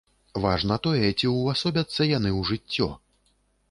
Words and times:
Важна 0.45 0.77
тое, 0.87 1.11
ці 1.19 1.31
ўвасобяцца 1.35 2.11
яны 2.17 2.29
ў 2.39 2.41
жыццё. 2.53 2.93